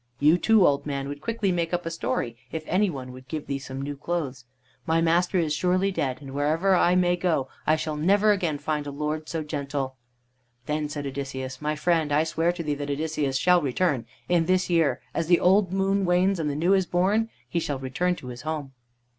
[0.17, 3.45] You, too, old man, would quickly make up a story if any one would give
[3.45, 4.45] thee some new clothes.
[4.87, 8.87] My master is surely dead, and wherever I may go I shall never again find
[8.87, 9.97] a lord so gentle."
[10.65, 14.07] Then said Odysseus: "My friend, I swear to thee that Odysseus shall return.
[14.27, 17.77] In this year, as the old moon wanes and the new is born, he shall
[17.77, 18.71] return to his home."